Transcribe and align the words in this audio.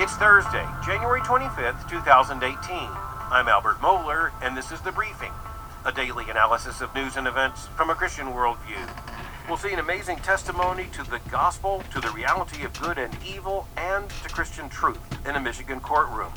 It's 0.00 0.14
Thursday, 0.14 0.64
January 0.86 1.20
25th, 1.22 1.90
2018. 1.90 2.88
I'm 3.32 3.48
Albert 3.48 3.80
Mohler, 3.80 4.30
and 4.40 4.56
this 4.56 4.70
is 4.70 4.80
The 4.80 4.92
Briefing, 4.92 5.32
a 5.84 5.90
daily 5.90 6.30
analysis 6.30 6.80
of 6.80 6.94
news 6.94 7.16
and 7.16 7.26
events 7.26 7.66
from 7.76 7.90
a 7.90 7.96
Christian 7.96 8.28
worldview. 8.28 8.78
We'll 9.48 9.58
see 9.58 9.72
an 9.72 9.80
amazing 9.80 10.18
testimony 10.18 10.86
to 10.92 11.02
the 11.02 11.18
gospel, 11.32 11.82
to 11.92 12.00
the 12.00 12.10
reality 12.10 12.62
of 12.62 12.80
good 12.80 12.96
and 12.96 13.12
evil, 13.26 13.66
and 13.76 14.08
to 14.08 14.28
Christian 14.28 14.68
truth 14.68 15.00
in 15.28 15.34
a 15.34 15.40
Michigan 15.40 15.80
courtroom. 15.80 16.30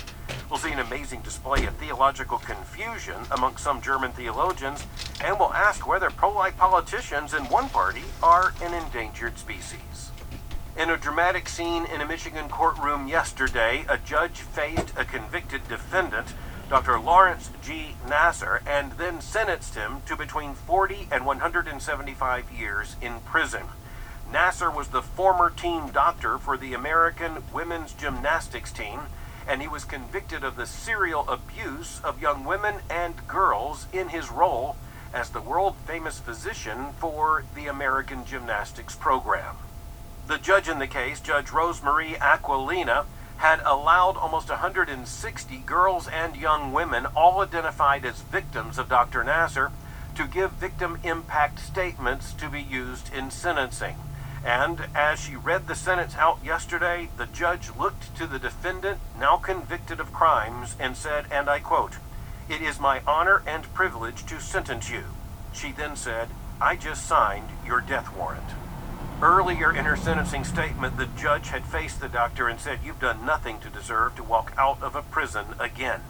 We'll 0.49 0.57
see 0.57 0.71
an 0.71 0.79
amazing 0.79 1.21
display 1.21 1.67
of 1.67 1.75
theological 1.75 2.39
confusion 2.39 3.21
among 3.29 3.57
some 3.57 3.79
German 3.79 4.11
theologians, 4.13 4.87
and 5.23 5.37
we'll 5.37 5.53
ask 5.53 5.87
whether 5.87 6.09
pro 6.09 6.31
life 6.31 6.57
politicians 6.57 7.35
in 7.35 7.43
one 7.43 7.69
party 7.69 8.01
are 8.23 8.53
an 8.63 8.73
endangered 8.73 9.37
species. 9.37 10.09
In 10.77 10.89
a 10.89 10.95
dramatic 10.95 11.49
scene 11.49 11.85
in 11.85 11.99
a 11.99 12.07
Michigan 12.07 12.47
courtroom 12.47 13.09
yesterday, 13.09 13.85
a 13.89 13.97
judge 13.97 14.39
faced 14.39 14.93
a 14.97 15.03
convicted 15.03 15.67
defendant, 15.67 16.33
Dr. 16.69 16.97
Lawrence 16.97 17.51
G. 17.61 17.95
Nassar, 18.07 18.61
and 18.65 18.93
then 18.93 19.19
sentenced 19.19 19.75
him 19.75 20.01
to 20.05 20.15
between 20.15 20.53
40 20.53 21.09
and 21.11 21.25
175 21.25 22.51
years 22.53 22.95
in 23.01 23.19
prison. 23.19 23.63
Nassar 24.31 24.73
was 24.73 24.87
the 24.87 25.01
former 25.01 25.49
team 25.49 25.89
doctor 25.89 26.37
for 26.37 26.55
the 26.55 26.73
American 26.73 27.43
women's 27.53 27.91
gymnastics 27.91 28.71
team, 28.71 29.01
and 29.45 29.61
he 29.61 29.67
was 29.67 29.83
convicted 29.83 30.41
of 30.45 30.55
the 30.55 30.65
serial 30.65 31.27
abuse 31.29 31.99
of 32.01 32.21
young 32.21 32.45
women 32.45 32.75
and 32.89 33.27
girls 33.27 33.87
in 33.91 34.07
his 34.07 34.31
role 34.31 34.77
as 35.13 35.31
the 35.31 35.41
world 35.41 35.75
famous 35.85 36.17
physician 36.17 36.93
for 36.97 37.43
the 37.55 37.67
American 37.67 38.23
gymnastics 38.25 38.95
program. 38.95 39.57
The 40.27 40.37
judge 40.37 40.69
in 40.69 40.79
the 40.79 40.87
case, 40.87 41.19
Judge 41.19 41.47
Rosemarie 41.47 42.17
Aquilina, 42.19 43.05
had 43.37 43.59
allowed 43.65 44.17
almost 44.17 44.49
160 44.49 45.57
girls 45.59 46.07
and 46.07 46.35
young 46.35 46.71
women, 46.71 47.07
all 47.07 47.41
identified 47.41 48.05
as 48.05 48.21
victims 48.21 48.77
of 48.77 48.87
Dr. 48.87 49.23
Nassar, 49.23 49.71
to 50.15 50.27
give 50.27 50.51
victim 50.51 50.99
impact 51.03 51.59
statements 51.59 52.33
to 52.33 52.49
be 52.49 52.61
used 52.61 53.11
in 53.13 53.31
sentencing. 53.31 53.95
And 54.45 54.85
as 54.95 55.19
she 55.19 55.35
read 55.35 55.67
the 55.67 55.75
sentence 55.75 56.15
out 56.15 56.39
yesterday, 56.43 57.09
the 57.17 57.27
judge 57.27 57.69
looked 57.77 58.15
to 58.17 58.27
the 58.27 58.39
defendant, 58.39 58.99
now 59.19 59.37
convicted 59.37 59.99
of 59.99 60.13
crimes, 60.13 60.75
and 60.79 60.95
said, 60.95 61.25
and 61.31 61.49
I 61.49 61.59
quote, 61.59 61.93
It 62.49 62.61
is 62.61 62.79
my 62.79 63.01
honor 63.07 63.43
and 63.45 63.71
privilege 63.73 64.25
to 64.27 64.39
sentence 64.39 64.89
you. 64.89 65.03
She 65.53 65.71
then 65.71 65.95
said, 65.95 66.29
I 66.59 66.75
just 66.75 67.05
signed 67.07 67.49
your 67.65 67.81
death 67.81 68.15
warrant. 68.15 68.49
Earlier 69.21 69.71
in 69.71 69.85
her 69.85 69.95
sentencing 69.95 70.43
statement, 70.43 70.97
the 70.97 71.05
judge 71.05 71.49
had 71.49 71.63
faced 71.63 71.99
the 71.99 72.09
doctor 72.09 72.47
and 72.47 72.59
said, 72.59 72.79
You've 72.83 72.99
done 72.99 73.23
nothing 73.23 73.59
to 73.59 73.69
deserve 73.69 74.15
to 74.15 74.23
walk 74.23 74.51
out 74.57 74.81
of 74.81 74.95
a 74.95 75.03
prison 75.03 75.45
again. 75.59 76.01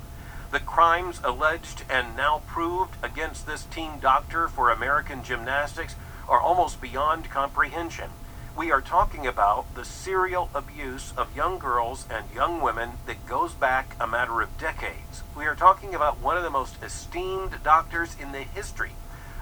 The 0.51 0.61
crimes 0.61 1.19
alleged 1.21 1.83
and 1.89 2.15
now 2.15 2.41
proved 2.47 2.95
against 3.03 3.45
this 3.45 3.65
team 3.65 3.99
doctor 3.99 4.47
for 4.47 4.69
American 4.69 5.25
gymnastics 5.25 5.95
are 6.29 6.39
almost 6.39 6.79
beyond 6.79 7.29
comprehension. 7.29 8.11
We 8.55 8.71
are 8.71 8.81
talking 8.81 9.27
about 9.27 9.75
the 9.75 9.83
serial 9.83 10.49
abuse 10.55 11.11
of 11.17 11.35
young 11.35 11.59
girls 11.59 12.05
and 12.09 12.33
young 12.33 12.61
women 12.61 12.91
that 13.07 13.27
goes 13.27 13.51
back 13.51 13.93
a 13.99 14.07
matter 14.07 14.41
of 14.41 14.57
decades. 14.57 15.23
We 15.35 15.47
are 15.47 15.55
talking 15.55 15.93
about 15.93 16.19
one 16.19 16.37
of 16.37 16.43
the 16.43 16.49
most 16.49 16.81
esteemed 16.81 17.61
doctors 17.61 18.15
in 18.17 18.31
the 18.31 18.43
history 18.43 18.91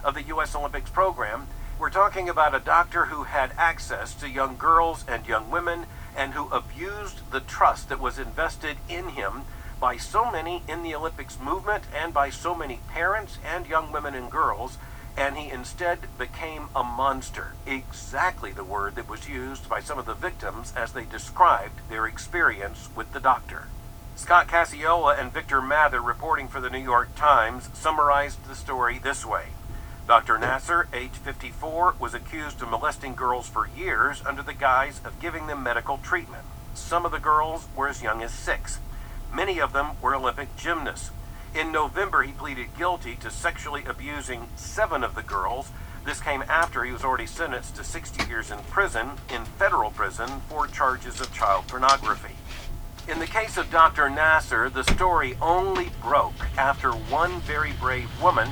of 0.04 0.16
the 0.16 0.24
U.S. 0.24 0.56
Olympics 0.56 0.90
program 0.90 1.46
we're 1.80 1.90
talking 1.90 2.28
about 2.28 2.54
a 2.54 2.60
doctor 2.60 3.06
who 3.06 3.24
had 3.24 3.54
access 3.58 4.14
to 4.14 4.30
young 4.30 4.58
girls 4.58 5.06
and 5.08 5.26
young 5.26 5.50
women 5.50 5.86
and 6.16 6.34
who 6.34 6.50
abused 6.50 7.32
the 7.32 7.40
trust 7.40 7.88
that 7.88 8.02
was 8.02 8.20
invested 8.20 8.76
in 8.90 9.08
him 9.10 9.44
by 9.80 9.96
so 9.96 10.30
many 10.30 10.62
in 10.68 10.84
the 10.84 10.94
Olympics 10.94 11.40
movement 11.40 11.86
and 11.96 12.14
by 12.14 12.30
so 12.30 12.54
many 12.54 12.82
parents 12.90 13.38
and 13.46 13.66
young 13.66 13.94
women 13.94 14.14
and 14.14 14.30
girls, 14.30 14.78
and 15.16 15.38
he 15.38 15.50
instead 15.50 16.00
became 16.18 16.68
a 16.76 16.84
monster. 16.84 17.54
Exactly 17.66 18.52
the 18.52 18.66
word 18.66 18.96
that 18.96 19.08
was 19.08 19.30
used 19.30 19.70
by 19.70 19.80
some 19.80 19.98
of 19.98 20.06
the 20.06 20.14
victims 20.14 20.74
as 20.76 20.92
they 20.92 21.06
described 21.06 21.80
their 21.90 22.06
experience 22.06 22.90
with 22.94 23.14
the 23.14 23.22
doctor. 23.22 23.68
Scott 24.18 24.50
Cacciola 24.50 25.18
and 25.18 25.32
Victor 25.32 25.62
Mather, 25.62 26.02
reporting 26.02 26.50
for 26.50 26.60
the 26.60 26.70
New 26.70 26.78
York 26.78 27.16
Times, 27.16 27.70
summarized 27.74 28.50
the 28.50 28.56
story 28.56 29.00
this 29.00 29.26
way. 29.26 29.46
Dr. 30.10 30.40
Nassar, 30.40 30.88
age 30.92 31.12
54, 31.12 31.94
was 32.00 32.16
accused 32.16 32.64
of 32.64 32.70
molesting 32.72 33.14
girls 33.14 33.48
for 33.48 33.70
years 33.78 34.24
under 34.26 34.42
the 34.42 34.56
guise 34.56 35.00
of 35.06 35.20
giving 35.20 35.46
them 35.46 35.62
medical 35.62 36.00
treatment. 36.00 36.46
Some 36.74 37.06
of 37.06 37.12
the 37.12 37.20
girls 37.20 37.68
were 37.76 37.88
as 37.88 38.02
young 38.02 38.24
as 38.24 38.34
six. 38.34 38.80
Many 39.32 39.62
of 39.62 39.72
them 39.72 39.92
were 40.02 40.16
Olympic 40.16 40.56
gymnasts. 40.58 41.12
In 41.54 41.72
November, 41.72 42.24
he 42.24 42.32
pleaded 42.32 42.76
guilty 42.76 43.18
to 43.18 43.30
sexually 43.30 43.84
abusing 43.86 44.48
seven 44.56 45.04
of 45.04 45.14
the 45.14 45.22
girls. 45.22 45.70
This 46.04 46.22
came 46.22 46.42
after 46.50 46.84
he 46.84 46.92
was 46.92 47.04
already 47.04 47.28
sentenced 47.28 47.76
to 47.76 47.84
60 47.84 48.28
years 48.28 48.50
in 48.50 48.58
prison, 48.72 49.12
in 49.32 49.46
federal 49.46 49.92
prison, 49.92 50.42
for 50.50 50.66
charges 50.66 51.22
of 51.22 51.32
child 51.36 51.68
pornography. 51.68 52.34
In 53.08 53.20
the 53.20 53.28
case 53.28 53.58
of 53.58 53.70
Dr. 53.70 54.10
Nassar, 54.10 54.74
the 54.74 54.84
story 54.86 55.38
only 55.40 55.92
broke 56.02 56.58
after 56.58 56.94
one 56.94 57.42
very 57.42 57.74
brave 57.74 58.10
woman 58.20 58.50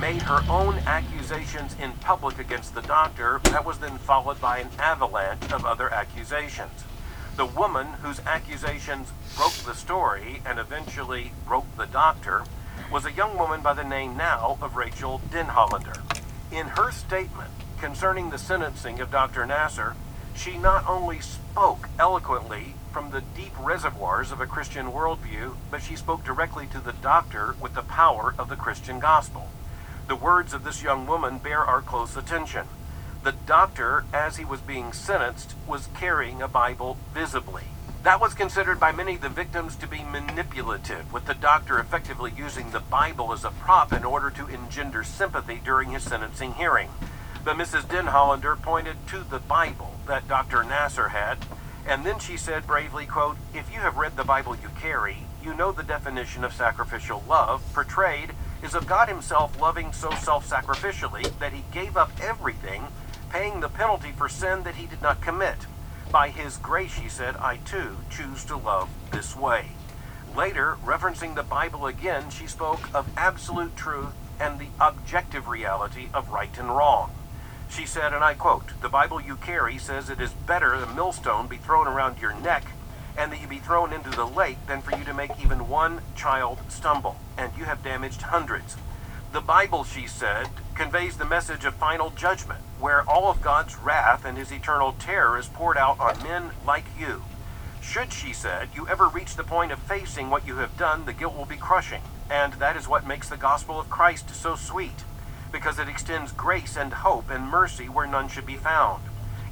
made 0.00 0.22
her 0.22 0.42
own 0.48 0.78
accusations 0.86 1.74
in 1.80 1.92
public 1.92 2.38
against 2.38 2.74
the 2.74 2.82
doctor 2.82 3.40
that 3.44 3.64
was 3.64 3.78
then 3.78 3.98
followed 3.98 4.40
by 4.40 4.58
an 4.58 4.68
avalanche 4.78 5.52
of 5.52 5.64
other 5.64 5.92
accusations. 5.92 6.84
The 7.36 7.46
woman 7.46 7.86
whose 8.02 8.20
accusations 8.20 9.12
broke 9.36 9.52
the 9.52 9.74
story 9.74 10.42
and 10.46 10.58
eventually 10.58 11.32
broke 11.46 11.66
the 11.76 11.86
doctor 11.86 12.44
was 12.90 13.04
a 13.04 13.12
young 13.12 13.36
woman 13.36 13.60
by 13.60 13.74
the 13.74 13.84
name 13.84 14.16
now 14.16 14.58
of 14.62 14.76
Rachel 14.76 15.20
Denhollander. 15.30 16.00
In 16.52 16.68
her 16.68 16.90
statement 16.90 17.50
concerning 17.78 18.30
the 18.30 18.38
sentencing 18.38 19.00
of 19.00 19.10
Dr. 19.10 19.44
Nassar, 19.44 19.94
she 20.34 20.56
not 20.56 20.86
only 20.88 21.20
spoke 21.20 21.88
eloquently 21.98 22.74
from 22.92 23.10
the 23.10 23.20
deep 23.20 23.52
reservoirs 23.58 24.32
of 24.32 24.40
a 24.40 24.46
Christian 24.46 24.92
worldview, 24.92 25.56
but 25.70 25.82
she 25.82 25.96
spoke 25.96 26.24
directly 26.24 26.66
to 26.68 26.80
the 26.80 26.92
doctor 26.92 27.54
with 27.60 27.74
the 27.74 27.82
power 27.82 28.34
of 28.38 28.48
the 28.48 28.56
Christian 28.56 28.98
gospel. 28.98 29.50
The 30.08 30.14
words 30.14 30.54
of 30.54 30.62
this 30.62 30.84
young 30.84 31.04
woman 31.06 31.38
bear 31.38 31.58
our 31.58 31.82
close 31.82 32.16
attention. 32.16 32.68
The 33.24 33.32
doctor, 33.32 34.04
as 34.12 34.36
he 34.36 34.44
was 34.44 34.60
being 34.60 34.92
sentenced, 34.92 35.54
was 35.66 35.88
carrying 35.98 36.40
a 36.40 36.46
Bible 36.46 36.96
visibly. 37.12 37.64
That 38.04 38.20
was 38.20 38.32
considered 38.32 38.78
by 38.78 38.92
many 38.92 39.16
of 39.16 39.22
the 39.22 39.28
victims 39.28 39.74
to 39.76 39.88
be 39.88 40.04
manipulative, 40.04 41.12
with 41.12 41.26
the 41.26 41.34
doctor 41.34 41.80
effectively 41.80 42.32
using 42.36 42.70
the 42.70 42.78
Bible 42.78 43.32
as 43.32 43.44
a 43.44 43.50
prop 43.50 43.92
in 43.92 44.04
order 44.04 44.30
to 44.30 44.46
engender 44.46 45.02
sympathy 45.02 45.60
during 45.64 45.90
his 45.90 46.04
sentencing 46.04 46.54
hearing. 46.54 46.90
But 47.44 47.56
Mrs. 47.56 47.82
Denhollander 47.82 48.62
pointed 48.62 49.08
to 49.08 49.24
the 49.24 49.40
Bible 49.40 49.98
that 50.06 50.28
Dr. 50.28 50.62
Nassar 50.62 51.10
had, 51.10 51.38
and 51.84 52.06
then 52.06 52.20
she 52.20 52.36
said 52.36 52.64
bravely, 52.64 53.06
quote, 53.06 53.38
If 53.52 53.72
you 53.72 53.80
have 53.80 53.96
read 53.96 54.16
the 54.16 54.22
Bible 54.22 54.54
you 54.54 54.68
carry, 54.80 55.26
you 55.42 55.52
know 55.52 55.72
the 55.72 55.82
definition 55.82 56.44
of 56.44 56.52
sacrificial 56.52 57.24
love 57.28 57.60
portrayed 57.74 58.30
is 58.62 58.74
of 58.74 58.86
God 58.86 59.08
Himself 59.08 59.60
loving 59.60 59.92
so 59.92 60.10
self 60.10 60.48
sacrificially 60.48 61.38
that 61.38 61.52
He 61.52 61.64
gave 61.72 61.96
up 61.96 62.10
everything, 62.20 62.84
paying 63.30 63.60
the 63.60 63.68
penalty 63.68 64.12
for 64.12 64.28
sin 64.28 64.62
that 64.64 64.76
He 64.76 64.86
did 64.86 65.02
not 65.02 65.20
commit. 65.20 65.56
By 66.10 66.30
His 66.30 66.56
grace, 66.56 66.92
she 66.92 67.08
said, 67.08 67.36
I 67.36 67.58
too 67.58 67.96
choose 68.10 68.44
to 68.46 68.56
love 68.56 68.88
this 69.10 69.36
way. 69.36 69.70
Later, 70.36 70.76
referencing 70.84 71.34
the 71.34 71.42
Bible 71.42 71.86
again, 71.86 72.30
she 72.30 72.46
spoke 72.46 72.92
of 72.94 73.08
absolute 73.16 73.76
truth 73.76 74.12
and 74.38 74.58
the 74.58 74.68
objective 74.80 75.48
reality 75.48 76.08
of 76.12 76.30
right 76.30 76.56
and 76.58 76.68
wrong. 76.68 77.10
She 77.68 77.86
said, 77.86 78.12
and 78.12 78.22
I 78.22 78.34
quote, 78.34 78.80
The 78.80 78.88
Bible 78.88 79.20
you 79.20 79.36
carry 79.36 79.78
says 79.78 80.08
it 80.08 80.20
is 80.20 80.32
better 80.32 80.74
a 80.74 80.94
millstone 80.94 81.46
be 81.46 81.56
thrown 81.56 81.88
around 81.88 82.20
your 82.20 82.34
neck 82.34 82.64
and 83.16 83.32
that 83.32 83.40
you 83.40 83.46
be 83.46 83.58
thrown 83.58 83.92
into 83.92 84.10
the 84.10 84.26
lake 84.26 84.58
than 84.66 84.82
for 84.82 84.96
you 84.96 85.04
to 85.04 85.14
make 85.14 85.30
even 85.42 85.68
one 85.68 86.00
child 86.14 86.58
stumble, 86.68 87.16
and 87.36 87.52
you 87.56 87.64
have 87.64 87.82
damaged 87.82 88.22
hundreds. 88.22 88.76
The 89.32 89.40
Bible, 89.40 89.84
she 89.84 90.06
said, 90.06 90.48
conveys 90.74 91.16
the 91.16 91.24
message 91.24 91.64
of 91.64 91.74
final 91.74 92.10
judgment, 92.10 92.60
where 92.78 93.02
all 93.08 93.30
of 93.30 93.42
God's 93.42 93.76
wrath 93.76 94.24
and 94.24 94.38
his 94.38 94.52
eternal 94.52 94.94
terror 94.98 95.38
is 95.38 95.48
poured 95.48 95.76
out 95.76 95.98
on 95.98 96.22
men 96.22 96.50
like 96.66 96.86
you. 96.98 97.22
Should, 97.80 98.12
she 98.12 98.32
said, 98.32 98.68
you 98.74 98.88
ever 98.88 99.08
reach 99.08 99.36
the 99.36 99.44
point 99.44 99.72
of 99.72 99.78
facing 99.78 100.30
what 100.30 100.46
you 100.46 100.56
have 100.56 100.76
done, 100.76 101.04
the 101.04 101.12
guilt 101.12 101.36
will 101.36 101.44
be 101.44 101.56
crushing. 101.56 102.02
And 102.30 102.54
that 102.54 102.76
is 102.76 102.88
what 102.88 103.06
makes 103.06 103.28
the 103.28 103.36
gospel 103.36 103.78
of 103.78 103.90
Christ 103.90 104.34
so 104.34 104.56
sweet, 104.56 105.04
because 105.52 105.78
it 105.78 105.88
extends 105.88 106.32
grace 106.32 106.76
and 106.76 106.92
hope 106.92 107.30
and 107.30 107.48
mercy 107.48 107.88
where 107.88 108.06
none 108.06 108.28
should 108.28 108.46
be 108.46 108.56
found. 108.56 109.02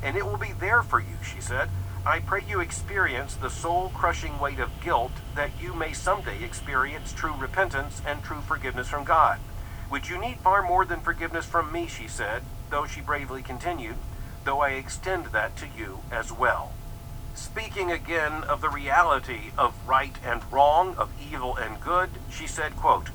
And 0.03 0.17
it 0.17 0.27
will 0.27 0.37
be 0.37 0.53
there 0.53 0.83
for 0.83 1.01
you, 1.01 1.17
she 1.23 1.41
said, 1.41 1.71
I 2.07 2.21
pray 2.21 2.43
you 2.47 2.61
experience 2.61 3.35
the 3.35 3.49
soul 3.49 3.91
crushing 3.95 4.39
weight 4.39 4.59
of 4.59 4.79
guilt 4.83 5.13
that 5.35 5.51
you 5.59 5.73
may 5.73 5.95
someday 5.95 6.45
experience 6.45 7.15
true 7.15 7.33
repentance 7.33 8.03
and 8.07 8.23
true 8.23 8.43
forgiveness 8.43 8.89
from 8.89 9.05
God. 9.05 9.39
Which 9.89 10.11
you 10.11 10.19
need 10.19 10.37
far 10.41 10.61
more 10.61 10.85
than 10.85 11.01
forgiveness 11.01 11.47
from 11.47 11.73
me, 11.73 11.87
she 11.87 12.07
said, 12.07 12.43
though 12.69 12.85
she 12.85 13.01
bravely 13.01 13.41
continued, 13.41 13.97
though 14.45 14.61
I 14.61 14.73
extend 14.73 15.27
that 15.27 15.57
to 15.57 15.67
you 15.67 16.01
as 16.13 16.31
well. 16.31 16.75
Speaking 17.35 17.91
again 17.91 18.45
of 18.45 18.61
the 18.61 18.69
reality 18.69 19.53
of 19.57 19.75
right 19.89 20.17
and 20.23 20.43
wrong, 20.53 20.95
of 20.97 21.11
evil 21.33 21.57
and 21.57 21.81
good, 21.81 22.11
she 22.31 22.47
said, 22.47 22.77
quote, 22.77 23.09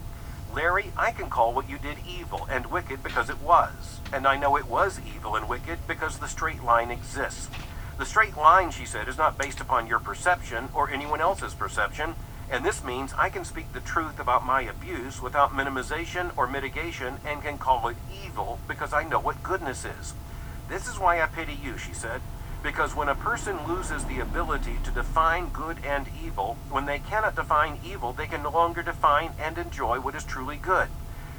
Larry, 0.51 0.91
I 0.97 1.11
can 1.11 1.29
call 1.29 1.53
what 1.53 1.69
you 1.69 1.77
did 1.77 1.97
evil 2.07 2.47
and 2.49 2.65
wicked 2.65 3.03
because 3.03 3.29
it 3.29 3.39
was. 3.39 3.99
And 4.11 4.25
I 4.25 4.35
know 4.35 4.57
it 4.57 4.65
was 4.65 4.99
evil 5.15 5.35
and 5.35 5.47
wicked 5.47 5.77
because 5.87 6.17
the 6.17 6.27
straight 6.27 6.63
line 6.63 6.89
exists. 6.89 7.49
The 7.99 8.05
straight 8.05 8.37
line, 8.37 8.71
she 8.71 8.85
said, 8.85 9.09
is 9.09 9.17
not 9.17 9.37
based 9.37 9.59
upon 9.59 9.85
your 9.85 9.99
perception 9.99 10.69
or 10.73 10.89
anyone 10.89 11.19
else's 11.19 11.53
perception. 11.53 12.15
And 12.49 12.63
this 12.63 12.81
means 12.81 13.13
I 13.17 13.27
can 13.27 13.43
speak 13.43 13.73
the 13.73 13.81
truth 13.81 14.21
about 14.21 14.45
my 14.45 14.61
abuse 14.61 15.21
without 15.21 15.51
minimization 15.51 16.31
or 16.37 16.47
mitigation 16.47 17.17
and 17.25 17.43
can 17.43 17.57
call 17.57 17.89
it 17.89 17.97
evil 18.25 18.57
because 18.69 18.93
I 18.93 19.03
know 19.03 19.19
what 19.19 19.43
goodness 19.43 19.83
is. 19.83 20.13
This 20.69 20.87
is 20.87 20.97
why 20.97 21.21
I 21.21 21.25
pity 21.25 21.59
you, 21.61 21.77
she 21.77 21.91
said. 21.91 22.21
Because 22.63 22.95
when 22.95 23.09
a 23.09 23.15
person 23.15 23.67
loses 23.67 24.05
the 24.05 24.21
ability 24.21 24.77
to 24.85 24.91
define 24.91 25.49
good 25.49 25.83
and 25.83 26.07
evil, 26.23 26.55
when 26.69 26.85
they 26.85 26.99
cannot 26.99 27.35
define 27.35 27.79
evil, 27.85 28.13
they 28.13 28.27
can 28.27 28.43
no 28.43 28.51
longer 28.51 28.81
define 28.81 29.31
and 29.37 29.57
enjoy 29.57 29.99
what 29.99 30.15
is 30.15 30.23
truly 30.23 30.55
good. 30.55 30.87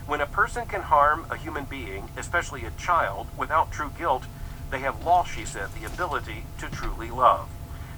When 0.06 0.20
a 0.20 0.26
person 0.26 0.66
can 0.66 0.82
harm 0.82 1.24
a 1.30 1.38
human 1.38 1.64
being, 1.64 2.10
especially 2.18 2.66
a 2.66 2.70
child, 2.72 3.28
without 3.38 3.72
true 3.72 3.92
guilt, 3.96 4.24
they 4.70 4.80
have 4.80 5.04
lost, 5.04 5.34
she 5.34 5.44
said, 5.44 5.68
the 5.72 5.86
ability 5.86 6.44
to 6.58 6.68
truly 6.68 7.10
love. 7.10 7.48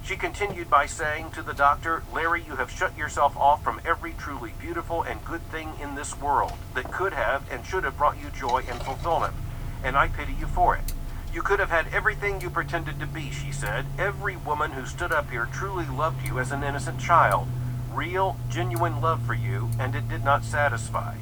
She 0.03 0.17
continued 0.17 0.69
by 0.69 0.85
saying 0.85 1.31
to 1.31 1.41
the 1.41 1.53
doctor, 1.53 2.03
Larry, 2.13 2.43
you 2.43 2.57
have 2.57 2.69
shut 2.69 2.97
yourself 2.97 3.37
off 3.37 3.63
from 3.63 3.79
every 3.85 4.13
truly 4.13 4.53
beautiful 4.59 5.01
and 5.01 5.23
good 5.23 5.41
thing 5.43 5.71
in 5.81 5.95
this 5.95 6.19
world 6.19 6.53
that 6.73 6.91
could 6.91 7.13
have 7.13 7.49
and 7.49 7.65
should 7.65 7.85
have 7.85 7.97
brought 7.97 8.21
you 8.21 8.29
joy 8.29 8.63
and 8.69 8.81
fulfillment. 8.81 9.33
And 9.81 9.95
I 9.95 10.09
pity 10.09 10.33
you 10.37 10.47
for 10.47 10.75
it. 10.75 10.93
You 11.33 11.41
could 11.41 11.59
have 11.59 11.69
had 11.69 11.87
everything 11.93 12.41
you 12.41 12.49
pretended 12.49 12.99
to 12.99 13.07
be, 13.07 13.31
she 13.31 13.51
said. 13.51 13.85
Every 13.97 14.35
woman 14.35 14.71
who 14.71 14.85
stood 14.85 15.13
up 15.13 15.31
here 15.31 15.47
truly 15.51 15.85
loved 15.87 16.27
you 16.27 16.37
as 16.37 16.51
an 16.51 16.63
innocent 16.63 16.99
child. 16.99 17.47
Real, 17.91 18.37
genuine 18.49 18.99
love 18.99 19.25
for 19.25 19.33
you, 19.33 19.69
and 19.79 19.95
it 19.95 20.09
did 20.09 20.25
not 20.25 20.43
satisfy. 20.43 21.15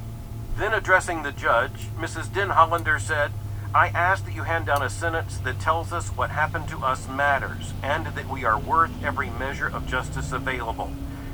Then 0.56 0.74
addressing 0.74 1.22
the 1.22 1.32
judge, 1.32 1.88
Mrs. 1.98 2.26
Denhollander 2.26 3.00
said, 3.00 3.30
I 3.74 3.88
ask 3.88 4.26
that 4.26 4.34
you 4.34 4.42
hand 4.42 4.66
down 4.66 4.82
a 4.82 4.90
sentence 4.90 5.38
that 5.38 5.58
tells 5.58 5.94
us 5.94 6.08
what 6.08 6.28
happened 6.28 6.68
to 6.68 6.84
us 6.84 7.08
matters, 7.08 7.72
and 7.82 8.04
that 8.04 8.28
we 8.28 8.44
are 8.44 8.58
worth 8.58 8.90
every 9.02 9.30
measure 9.30 9.66
of 9.66 9.86
justice 9.86 10.30
available. 10.30 10.92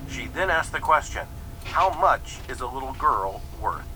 She 0.08 0.26
then 0.26 0.48
asked 0.48 0.70
the 0.70 0.78
question, 0.78 1.26
How 1.64 1.90
much 1.90 2.38
is 2.48 2.60
a 2.60 2.68
little 2.68 2.92
girl 2.92 3.42
worth? 3.60 3.88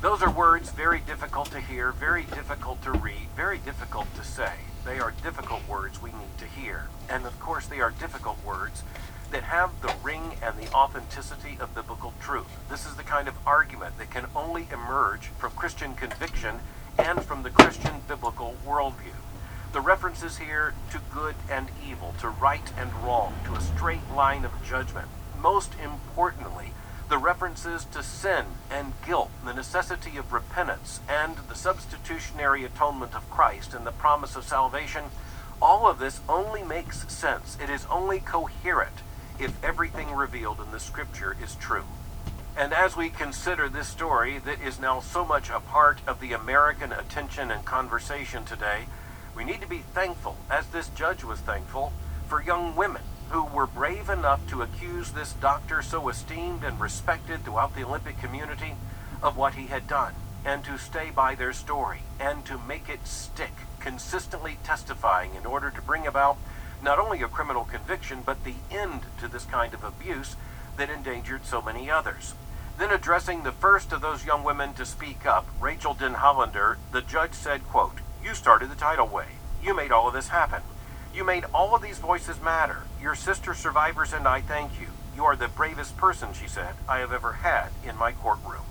Those 0.00 0.22
are 0.22 0.30
words 0.30 0.70
very 0.70 0.98
difficult 0.98 1.52
to 1.52 1.60
hear, 1.60 1.92
very 1.92 2.24
difficult 2.24 2.82
to 2.82 2.90
read, 2.90 3.28
very 3.36 3.58
difficult 3.58 4.12
to 4.16 4.24
say. 4.24 4.54
They 4.84 4.98
are 4.98 5.14
difficult 5.22 5.60
words 5.68 6.02
we 6.02 6.10
need 6.10 6.36
to 6.38 6.46
hear. 6.46 6.88
And 7.08 7.26
of 7.26 7.38
course, 7.38 7.66
they 7.66 7.80
are 7.80 7.92
difficult 7.92 8.44
words 8.44 8.82
that 9.30 9.44
have 9.44 9.70
the 9.82 9.94
ring 10.02 10.32
and 10.42 10.58
the 10.58 10.72
authenticity 10.72 11.56
of 11.60 11.76
biblical 11.76 12.12
truth. 12.20 12.48
This 12.68 12.86
is 12.86 12.96
the 12.96 13.04
kind 13.04 13.28
of 13.28 13.34
argument 13.46 13.98
that 13.98 14.10
can 14.10 14.26
only 14.34 14.66
emerge 14.72 15.26
from 15.38 15.52
Christian 15.52 15.94
conviction 15.94 16.58
and 16.98 17.22
from 17.22 17.42
the 17.42 17.50
Christian 17.50 18.02
biblical 18.06 18.56
worldview. 18.66 19.14
The 19.72 19.80
references 19.80 20.38
here 20.38 20.74
to 20.90 21.00
good 21.12 21.34
and 21.50 21.68
evil, 21.86 22.14
to 22.20 22.28
right 22.28 22.72
and 22.76 22.92
wrong, 23.04 23.34
to 23.44 23.54
a 23.54 23.60
straight 23.60 24.10
line 24.14 24.44
of 24.44 24.52
judgment. 24.64 25.08
Most 25.40 25.72
importantly, 25.82 26.72
the 27.08 27.18
references 27.18 27.84
to 27.86 28.02
sin 28.02 28.44
and 28.70 28.92
guilt, 29.06 29.30
the 29.44 29.54
necessity 29.54 30.16
of 30.16 30.32
repentance, 30.32 31.00
and 31.08 31.36
the 31.48 31.54
substitutionary 31.54 32.64
atonement 32.64 33.14
of 33.14 33.30
Christ 33.30 33.72
and 33.72 33.86
the 33.86 33.92
promise 33.92 34.36
of 34.36 34.44
salvation, 34.44 35.04
all 35.60 35.86
of 35.88 35.98
this 35.98 36.20
only 36.28 36.62
makes 36.62 37.10
sense. 37.12 37.56
It 37.62 37.70
is 37.70 37.86
only 37.90 38.20
coherent 38.20 38.96
if 39.38 39.62
everything 39.64 40.12
revealed 40.12 40.60
in 40.60 40.70
the 40.70 40.80
scripture 40.80 41.36
is 41.42 41.54
true. 41.54 41.84
And 42.58 42.74
as 42.74 42.96
we 42.96 43.08
consider 43.08 43.68
this 43.68 43.86
story 43.86 44.38
that 44.38 44.60
is 44.60 44.80
now 44.80 44.98
so 44.98 45.24
much 45.24 45.48
a 45.48 45.60
part 45.60 46.00
of 46.08 46.18
the 46.18 46.32
American 46.32 46.90
attention 46.90 47.52
and 47.52 47.64
conversation 47.64 48.44
today, 48.44 48.86
we 49.36 49.44
need 49.44 49.60
to 49.60 49.68
be 49.68 49.84
thankful, 49.94 50.36
as 50.50 50.66
this 50.66 50.88
judge 50.88 51.22
was 51.22 51.38
thankful, 51.38 51.92
for 52.26 52.42
young 52.42 52.74
women 52.74 53.02
who 53.30 53.44
were 53.44 53.68
brave 53.68 54.08
enough 54.08 54.44
to 54.48 54.62
accuse 54.62 55.12
this 55.12 55.34
doctor, 55.34 55.82
so 55.82 56.08
esteemed 56.08 56.64
and 56.64 56.80
respected 56.80 57.44
throughout 57.44 57.76
the 57.76 57.84
Olympic 57.84 58.18
community, 58.18 58.74
of 59.22 59.36
what 59.36 59.54
he 59.54 59.68
had 59.68 59.86
done, 59.86 60.14
and 60.44 60.64
to 60.64 60.76
stay 60.76 61.10
by 61.14 61.36
their 61.36 61.52
story, 61.52 62.00
and 62.18 62.44
to 62.44 62.58
make 62.58 62.88
it 62.88 63.06
stick, 63.06 63.52
consistently 63.78 64.58
testifying 64.64 65.36
in 65.36 65.46
order 65.46 65.70
to 65.70 65.80
bring 65.80 66.08
about 66.08 66.36
not 66.82 66.98
only 66.98 67.22
a 67.22 67.28
criminal 67.28 67.64
conviction, 67.64 68.20
but 68.26 68.42
the 68.42 68.56
end 68.68 69.02
to 69.20 69.28
this 69.28 69.44
kind 69.44 69.74
of 69.74 69.84
abuse 69.84 70.34
that 70.76 70.90
endangered 70.90 71.44
so 71.44 71.62
many 71.62 71.88
others. 71.88 72.34
Then 72.78 72.92
addressing 72.92 73.42
the 73.42 73.50
first 73.50 73.92
of 73.92 74.00
those 74.00 74.24
young 74.24 74.44
women 74.44 74.72
to 74.74 74.86
speak 74.86 75.26
up, 75.26 75.48
Rachel 75.60 75.96
Denhollander, 75.96 76.76
the 76.92 77.02
judge 77.02 77.34
said, 77.34 77.64
quote, 77.64 77.98
You 78.22 78.34
started 78.34 78.70
the 78.70 78.76
tidal 78.76 79.08
wave. 79.08 79.26
You 79.60 79.74
made 79.74 79.90
all 79.90 80.06
of 80.06 80.14
this 80.14 80.28
happen. 80.28 80.62
You 81.12 81.24
made 81.24 81.44
all 81.52 81.74
of 81.74 81.82
these 81.82 81.98
voices 81.98 82.40
matter. 82.40 82.84
Your 83.02 83.16
sister 83.16 83.52
survivors 83.52 84.12
and 84.12 84.28
I 84.28 84.42
thank 84.42 84.80
you. 84.80 84.86
You 85.16 85.24
are 85.24 85.34
the 85.34 85.48
bravest 85.48 85.96
person, 85.96 86.32
she 86.32 86.46
said, 86.46 86.76
I 86.88 86.98
have 86.98 87.12
ever 87.12 87.32
had 87.32 87.70
in 87.84 87.96
my 87.96 88.12
courtroom. 88.12 88.62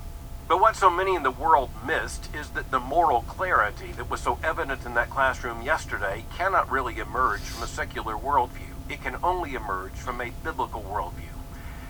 But 0.48 0.62
what 0.62 0.78
so 0.78 0.90
many 0.90 1.14
in 1.14 1.24
the 1.24 1.32
world 1.32 1.72
missed 1.86 2.34
is 2.34 2.52
that 2.52 2.72
the 2.72 2.80
moral 2.80 3.24
clarity 3.24 3.92
that 3.98 4.10
was 4.10 4.22
so 4.22 4.40
evident 4.42 4.86
in 4.86 4.94
that 4.94 5.10
classroom 5.10 5.62
yesterday 5.62 6.24
cannot 6.38 6.72
really 6.72 7.00
emerge 7.00 7.42
from 7.42 7.64
a 7.64 7.68
secular 7.68 8.16
worldview. 8.16 8.72
It 8.88 9.04
can 9.04 9.18
only 9.22 9.56
emerge 9.56 9.92
from 9.92 10.22
a 10.22 10.32
biblical 10.46 10.82
worldview. 10.84 11.27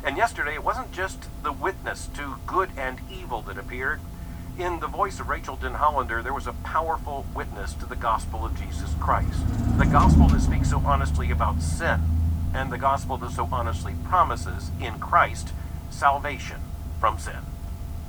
And 0.04 0.18
yesterday 0.18 0.54
it 0.54 0.64
wasn't 0.64 0.92
just 0.92 1.28
the 1.44 1.52
witness 1.52 2.08
to 2.16 2.38
good 2.46 2.70
and 2.78 3.00
evil 3.12 3.42
that 3.44 3.58
appeared, 3.58 4.00
in 4.58 4.80
the 4.80 4.88
voice 4.88 5.20
of 5.20 5.30
Rachel 5.30 5.56
Denhollander, 5.56 6.24
there 6.24 6.34
was 6.34 6.48
a 6.48 6.54
powerful 6.54 7.26
witness 7.36 7.74
to 7.76 7.86
the 7.86 7.96
gospel 7.96 8.44
of 8.44 8.60
Jesus 8.60 8.96
Christ. 9.00 9.44
The 9.78 9.86
gospel 9.86 10.28
that 10.30 10.42
speaks 10.42 10.72
so 10.72 10.80
honestly 10.80 11.30
about 11.30 11.62
sin, 11.62 12.02
and 12.56 12.72
the 12.72 12.78
gospel 12.80 13.18
that 13.18 13.32
so 13.32 13.48
honestly 13.52 13.94
promises 14.06 14.72
in 14.82 14.98
Christ 14.98 15.54
salvation 15.92 16.62
from 17.00 17.20
sin. 17.20 17.57